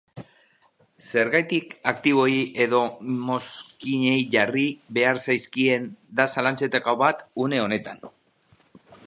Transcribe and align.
Zergak 1.07 1.51
aktiboei 1.91 2.39
edo 2.65 2.79
mozkinei 3.27 4.17
jarri 4.37 4.65
behar 4.99 5.23
zaizkien, 5.27 5.87
da 6.21 6.29
zalantzetako 6.37 6.99
bat 7.05 7.25
une 7.47 7.63
honetan. 7.67 8.05